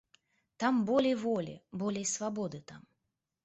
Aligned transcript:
Там 0.63 0.79
болей 0.87 1.13
волі, 1.25 1.55
болей 1.85 2.11
свабоды 2.15 2.65
там. 2.73 2.81